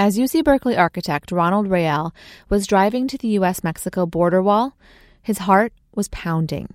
As 0.00 0.16
UC 0.16 0.44
Berkeley 0.44 0.78
architect 0.78 1.30
Ronald 1.30 1.68
Rael 1.68 2.14
was 2.48 2.66
driving 2.66 3.06
to 3.08 3.18
the 3.18 3.36
US 3.40 3.62
Mexico 3.62 4.06
border 4.06 4.42
wall, 4.42 4.74
his 5.20 5.36
heart 5.36 5.74
was 5.94 6.08
pounding. 6.08 6.68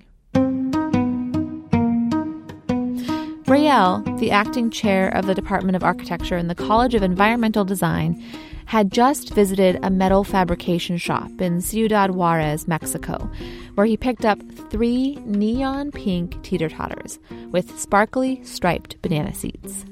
Rael, 3.48 4.04
the 4.20 4.30
acting 4.30 4.70
chair 4.70 5.10
of 5.10 5.26
the 5.26 5.34
Department 5.34 5.76
of 5.76 5.84
Architecture 5.84 6.38
in 6.38 6.50
the 6.50 6.54
College 6.54 6.94
of 6.94 7.02
Environmental 7.02 7.66
Design, 7.66 8.24
had 8.68 8.92
just 8.92 9.34
visited 9.34 9.80
a 9.82 9.90
metal 9.90 10.24
fabrication 10.24 10.98
shop 10.98 11.42
in 11.42 11.62
Ciudad 11.62 12.12
Juarez, 12.12 12.68
Mexico, 12.68 13.28
where 13.74 13.88
he 13.88 13.98
picked 13.98 14.24
up 14.24 14.40
three 14.70 15.16
neon 15.26 15.92
pink 15.92 16.40
teeter 16.44 16.70
totters 16.70 17.18
with 17.50 17.80
sparkly 17.80 18.44
striped 18.44 19.02
banana 19.02 19.34
seats. 19.34 19.84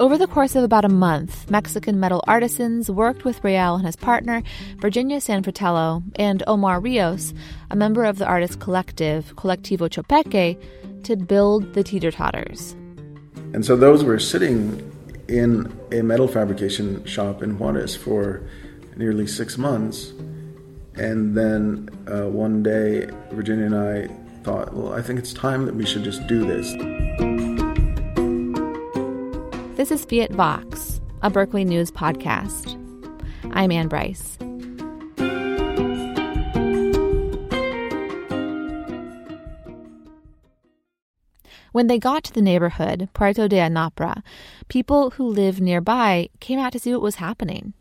Over 0.00 0.16
the 0.16 0.28
course 0.28 0.54
of 0.54 0.62
about 0.62 0.84
a 0.84 0.88
month, 0.88 1.50
Mexican 1.50 1.98
metal 1.98 2.22
artisans 2.28 2.88
worked 2.88 3.24
with 3.24 3.42
Rael 3.42 3.74
and 3.74 3.84
his 3.84 3.96
partner, 3.96 4.44
Virginia 4.76 5.20
San 5.20 5.42
Fratello, 5.42 6.04
and 6.14 6.40
Omar 6.46 6.78
Rios, 6.78 7.34
a 7.68 7.74
member 7.74 8.04
of 8.04 8.18
the 8.18 8.24
artist 8.24 8.60
collective 8.60 9.34
Colectivo 9.34 9.88
Chopeke, 9.88 10.56
to 11.02 11.16
build 11.16 11.74
the 11.74 11.82
teeter 11.82 12.12
totters. 12.12 12.76
And 13.52 13.66
so 13.66 13.76
those 13.76 14.04
were 14.04 14.20
sitting 14.20 14.88
in 15.26 15.76
a 15.90 16.02
metal 16.02 16.28
fabrication 16.28 17.04
shop 17.04 17.42
in 17.42 17.58
Juarez 17.58 17.96
for 17.96 18.48
nearly 18.94 19.26
six 19.26 19.58
months. 19.58 20.12
And 20.94 21.36
then 21.36 21.90
uh, 22.06 22.28
one 22.28 22.62
day, 22.62 23.10
Virginia 23.32 23.66
and 23.66 23.74
I 23.74 24.06
thought, 24.44 24.72
well, 24.74 24.92
I 24.92 25.02
think 25.02 25.18
it's 25.18 25.32
time 25.32 25.66
that 25.66 25.74
we 25.74 25.84
should 25.84 26.04
just 26.04 26.24
do 26.28 26.46
this. 26.46 26.72
This 29.88 30.02
is 30.02 30.06
Fiat 30.06 30.32
Vox, 30.32 31.00
a 31.22 31.30
Berkeley 31.30 31.64
News 31.64 31.90
podcast. 31.90 32.76
I'm 33.54 33.72
Anne 33.72 33.88
Brice. 33.88 34.36
When 41.72 41.86
they 41.86 41.98
got 41.98 42.22
to 42.24 42.34
the 42.34 42.42
neighborhood, 42.42 43.08
Puerto 43.14 43.48
de 43.48 43.56
Anapra, 43.56 44.22
people 44.68 45.12
who 45.12 45.26
live 45.26 45.58
nearby 45.58 46.28
came 46.38 46.58
out 46.58 46.72
to 46.72 46.78
see 46.78 46.92
what 46.92 47.00
was 47.00 47.14
happening. 47.14 47.72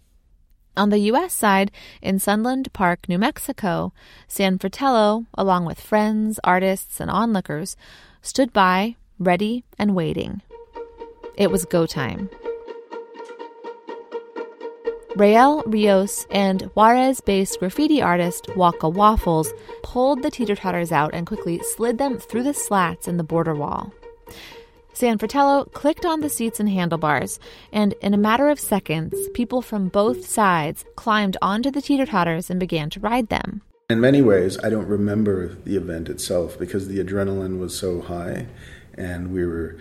On 0.78 0.92
the 0.92 1.00
U.S. 1.12 1.34
side, 1.34 1.72
in 2.02 2.20
Sunland 2.20 2.72
Park, 2.72 3.10
New 3.10 3.18
Mexico, 3.18 3.92
San 4.30 4.58
Fratello, 4.60 5.26
along 5.34 5.66
with 5.66 5.82
friends, 5.82 6.40
artists, 6.46 7.02
and 7.02 7.12
onlookers, 7.12 7.76
stood 8.22 8.54
by, 8.54 8.96
ready 9.20 9.66
and 9.78 9.94
waiting. 9.94 10.42
It 11.38 11.52
was 11.52 11.66
go 11.66 11.86
time. 11.86 12.30
Rael 15.16 15.64
Rios 15.66 16.28
and 16.30 16.64
Juarez 16.76 17.22
based 17.22 17.60
graffiti 17.60 18.02
artist 18.02 18.56
Waka 18.56 18.90
Waffles 18.90 19.52
pulled 19.82 20.22
the 20.22 20.30
teeter 20.30 20.56
totters 20.56 20.92
out 20.92 21.12
and 21.14 21.26
quickly 21.26 21.60
slid 21.76 21.98
them 21.98 22.20
through 22.20 22.44
the 22.44 22.54
slats 22.54 23.08
in 23.08 23.18
the 23.18 23.24
border 23.24 23.56
wall. 23.56 23.92
San 24.94 25.18
Fratello 25.20 25.66
clicked 25.66 26.06
on 26.06 26.22
the 26.22 26.30
seats 26.30 26.60
and 26.60 26.70
handlebars, 26.70 27.40
and 27.72 27.94
in 28.02 28.16
a 28.16 28.18
matter 28.18 28.50
of 28.50 28.60
seconds, 28.60 29.16
people 29.36 29.62
from 29.62 29.90
both 29.90 30.26
sides 30.26 30.86
climbed 30.96 31.38
onto 31.40 31.70
the 31.70 31.84
teeter 31.84 32.06
totters 32.08 32.50
and 32.50 32.60
began 32.60 32.90
to 32.90 33.00
ride 33.00 33.30
them. 33.30 33.62
In 33.90 34.02
many 34.02 34.22
ways, 34.22 34.58
I 34.64 34.70
don't 34.70 34.88
remember 34.88 35.56
the 35.66 35.78
event 35.78 36.10
itself 36.10 36.58
because 36.58 36.88
the 36.88 37.04
adrenaline 37.04 37.60
was 37.60 37.78
so 37.78 38.02
high, 38.02 38.48
and 38.96 39.32
we 39.32 39.46
were 39.46 39.78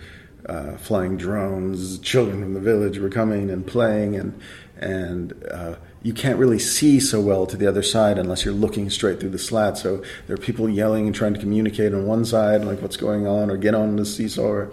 uh, 0.47 0.77
flying 0.77 1.17
drones. 1.17 1.99
Children 1.99 2.41
from 2.41 2.53
the 2.53 2.59
village 2.59 2.99
were 2.99 3.09
coming 3.09 3.49
and 3.49 3.65
playing, 3.65 4.15
and 4.15 4.39
and 4.77 5.33
uh, 5.51 5.75
you 6.01 6.13
can't 6.13 6.37
really 6.37 6.59
see 6.59 6.99
so 6.99 7.19
well 7.19 7.45
to 7.45 7.57
the 7.57 7.67
other 7.67 7.83
side 7.83 8.17
unless 8.17 8.45
you're 8.45 8.53
looking 8.53 8.89
straight 8.89 9.19
through 9.19 9.31
the 9.31 9.39
slat. 9.39 9.77
So 9.77 10.03
there 10.27 10.35
are 10.35 10.37
people 10.37 10.69
yelling 10.69 11.07
and 11.07 11.15
trying 11.15 11.33
to 11.33 11.39
communicate 11.39 11.93
on 11.93 12.05
one 12.05 12.25
side, 12.25 12.63
like 12.63 12.81
what's 12.81 12.97
going 12.97 13.27
on, 13.27 13.49
or 13.49 13.57
get 13.57 13.75
on 13.75 13.95
the 13.95 14.05
seesaw, 14.05 14.67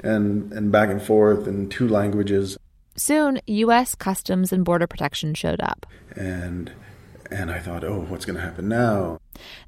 and 0.00 0.52
and 0.52 0.72
back 0.72 0.90
and 0.90 1.02
forth 1.02 1.46
in 1.46 1.68
two 1.68 1.88
languages. 1.88 2.58
Soon, 2.94 3.40
U.S. 3.46 3.94
Customs 3.94 4.52
and 4.52 4.64
Border 4.64 4.86
Protection 4.86 5.34
showed 5.34 5.60
up, 5.60 5.86
and 6.14 6.72
and 7.32 7.50
I 7.50 7.58
thought, 7.58 7.84
oh, 7.84 8.00
what's 8.08 8.24
going 8.24 8.36
to 8.36 8.42
happen 8.42 8.68
now? 8.68 9.18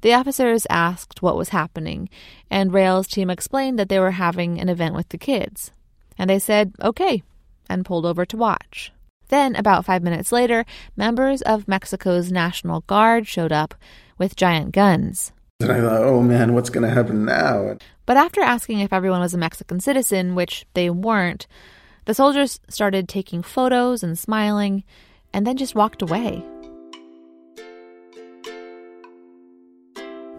The 0.01 0.13
officers 0.13 0.67
asked 0.69 1.21
what 1.21 1.37
was 1.37 1.49
happening, 1.49 2.09
and 2.49 2.73
Rael's 2.73 3.07
team 3.07 3.29
explained 3.29 3.79
that 3.79 3.89
they 3.89 3.99
were 3.99 4.11
having 4.11 4.59
an 4.59 4.69
event 4.69 4.95
with 4.95 5.09
the 5.09 5.17
kids. 5.17 5.71
And 6.17 6.29
they 6.29 6.39
said, 6.39 6.73
okay, 6.81 7.23
and 7.69 7.85
pulled 7.85 8.05
over 8.05 8.25
to 8.25 8.37
watch. 8.37 8.91
Then, 9.29 9.55
about 9.55 9.85
five 9.85 10.03
minutes 10.03 10.31
later, 10.31 10.65
members 10.95 11.41
of 11.41 11.67
Mexico's 11.67 12.31
National 12.31 12.81
Guard 12.81 13.27
showed 13.27 13.51
up 13.51 13.73
with 14.17 14.35
giant 14.35 14.71
guns. 14.71 15.31
And 15.59 15.71
I 15.71 15.81
thought, 15.81 16.03
oh 16.03 16.21
man, 16.21 16.53
what's 16.53 16.69
going 16.69 16.87
to 16.87 16.93
happen 16.93 17.25
now? 17.25 17.77
But 18.05 18.17
after 18.17 18.41
asking 18.41 18.79
if 18.79 18.93
everyone 18.93 19.21
was 19.21 19.33
a 19.33 19.37
Mexican 19.39 19.79
citizen, 19.79 20.35
which 20.35 20.65
they 20.73 20.89
weren't, 20.89 21.47
the 22.05 22.13
soldiers 22.13 22.59
started 22.69 23.09
taking 23.09 23.41
photos 23.41 24.03
and 24.03 24.17
smiling, 24.19 24.83
and 25.33 25.47
then 25.47 25.57
just 25.57 25.73
walked 25.73 26.01
away. 26.01 26.43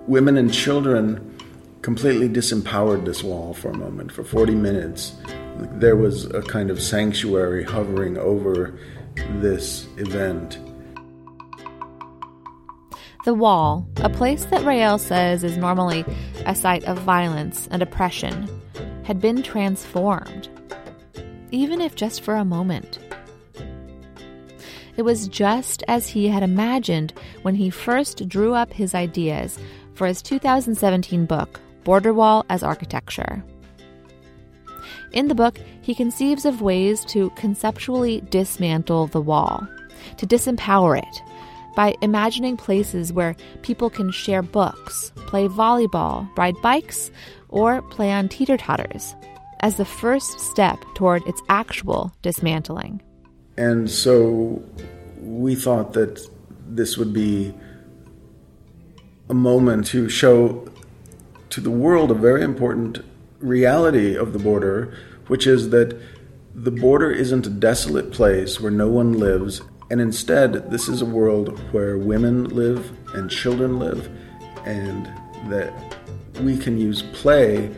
Women 0.09 0.37
and 0.37 0.53
children 0.53 1.37
completely 1.83 2.29
disempowered 2.29 3.05
this 3.05 3.25
wall 3.25 3.55
for 3.55 3.71
a 3.71 3.77
moment, 3.77 4.13
for 4.13 4.23
40 4.23 4.55
minutes 4.55 5.15
there 5.59 5.97
was 5.97 6.27
a 6.27 6.43
kind 6.43 6.71
of 6.71 6.81
sanctuary 6.81 7.65
hovering 7.65 8.17
over 8.19 8.79
this 9.41 9.87
event. 9.97 10.59
The 13.25 13.35
Wall, 13.35 13.89
a 13.97 14.09
place 14.09 14.45
that 14.47 14.65
Rael 14.65 14.99
says 14.99 15.43
is 15.43 15.57
normally 15.57 16.05
a 16.45 16.55
site 16.55 16.85
of 16.85 16.99
violence 16.99 17.67
and 17.73 17.83
oppression, 17.83 18.49
had 19.03 19.21
been 19.21 19.43
transformed, 19.43 20.49
even 21.51 21.81
if 21.81 21.97
just 21.97 22.21
for 22.21 22.37
a 22.37 22.45
moment. 22.45 23.01
It 24.97 25.03
was 25.03 25.27
just 25.29 25.83
as 25.89 26.09
he 26.09 26.29
had 26.29 26.43
imagined 26.43 27.13
when 27.43 27.57
he 27.57 27.69
first 27.69 28.29
drew 28.29 28.55
up 28.55 28.73
his 28.73 28.95
ideas 28.95 29.59
for 29.97 30.07
his 30.07 30.23
2017 30.23 31.27
book, 31.27 31.61
Border 31.85 32.13
Wall 32.13 32.45
as 32.49 32.63
Architecture. 32.63 33.43
In 35.13 35.29
the 35.29 35.35
book, 35.35 35.59
he 35.81 35.95
conceives 35.95 36.45
of 36.45 36.63
ways 36.63 37.05
to 37.07 37.31
conceptually 37.31 38.21
dismantle 38.31 39.07
the 39.09 39.21
wall, 39.21 39.67
to 40.19 40.27
disempower 40.27 40.99
it, 40.99 41.23
by 41.75 41.95
imagining 42.03 42.57
places 42.57 43.13
where 43.13 43.37
people 43.63 43.91
can 43.91 44.11
share 44.11 44.43
books, 44.43 45.13
play 45.27 45.49
volleyball, 45.49 46.29
ride 46.37 46.61
bikes, 46.63 47.11
or 47.49 47.83
play 47.83 48.13
on 48.13 48.29
teeter 48.29 48.57
totters 48.57 49.15
as 49.61 49.77
the 49.77 49.85
first 49.85 50.39
step 50.39 50.79
toward 50.95 51.27
its 51.27 51.41
actual 51.49 52.13
dismantling. 52.23 53.01
And 53.57 53.91
so 53.91 54.63
we 55.21 55.55
thought 55.55 55.95
that 55.95 56.21
this 56.69 56.99
would 56.99 57.13
be 57.13 57.55
a 59.29 59.35
moment 59.35 59.87
to 59.87 60.09
show 60.09 60.69
to 61.51 61.61
the 61.61 61.71
world 61.71 62.11
a 62.11 62.15
very 62.15 62.43
important 62.43 63.05
reality 63.41 64.17
of 64.17 64.33
the 64.33 64.39
border, 64.39 64.97
which 65.27 65.47
is 65.47 65.71
that 65.71 65.99
the 66.55 66.71
border 66.71 67.11
isn't 67.11 67.47
a 67.47 67.51
desolate 67.51 68.13
place 68.13 68.61
where 68.61 68.71
no 68.71 68.89
one 68.89 69.13
lives, 69.13 69.61
and 69.91 70.01
instead, 70.01 70.71
this 70.71 70.89
is 70.89 71.03
a 71.03 71.07
world 71.07 71.59
where 71.73 71.99
women 71.99 72.45
live 72.45 72.91
and 73.15 73.31
children 73.31 73.79
live, 73.79 74.09
and 74.65 75.07
that 75.51 75.73
we 76.41 76.57
can 76.57 76.79
use 76.79 77.03
play 77.03 77.71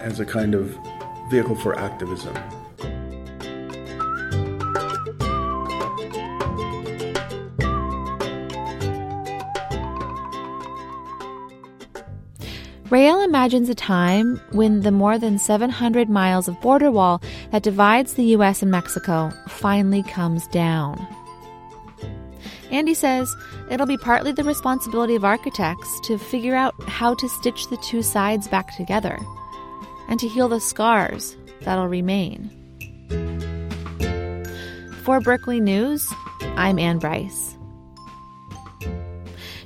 as 0.00 0.20
a 0.20 0.24
kind 0.24 0.54
of 0.54 0.78
vehicle 1.30 1.56
for 1.56 1.78
activism. 1.78 2.34
Rael 12.90 13.22
imagines 13.22 13.68
a 13.68 13.74
time 13.74 14.40
when 14.50 14.80
the 14.80 14.90
more 14.90 15.16
than 15.16 15.38
700 15.38 16.08
miles 16.08 16.48
of 16.48 16.60
border 16.60 16.90
wall 16.90 17.22
that 17.52 17.62
divides 17.62 18.14
the 18.14 18.24
U.S. 18.36 18.62
and 18.62 18.70
Mexico 18.70 19.30
finally 19.46 20.02
comes 20.02 20.48
down. 20.48 20.98
Andy 22.72 22.94
says 22.94 23.32
it'll 23.70 23.86
be 23.86 23.96
partly 23.96 24.32
the 24.32 24.42
responsibility 24.42 25.14
of 25.14 25.24
architects 25.24 26.00
to 26.00 26.18
figure 26.18 26.56
out 26.56 26.74
how 26.88 27.14
to 27.14 27.28
stitch 27.28 27.68
the 27.68 27.76
two 27.76 28.02
sides 28.02 28.48
back 28.48 28.76
together 28.76 29.18
and 30.08 30.18
to 30.18 30.28
heal 30.28 30.48
the 30.48 30.60
scars 30.60 31.36
that'll 31.62 31.88
remain. 31.88 32.50
For 35.02 35.20
Berkeley 35.20 35.60
News, 35.60 36.06
I'm 36.56 36.78
Anne 36.78 36.98
Brice. 36.98 37.56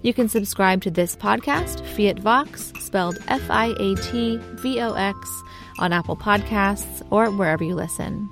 You 0.03 0.13
can 0.13 0.29
subscribe 0.29 0.83
to 0.83 0.91
this 0.91 1.17
podcast, 1.17 1.85
Fiat 1.97 2.19
Vox, 2.19 2.64
spelled 2.95 3.19
F 3.27 3.51
I 3.51 3.75
A 3.81 3.97
T 3.97 4.39
V 4.53 4.81
O 4.81 4.93
X, 4.93 5.43
on 5.81 5.93
Apple 5.93 6.17
Podcasts 6.17 7.05
or 7.11 7.29
wherever 7.29 7.65
you 7.65 7.75
listen. 7.75 8.29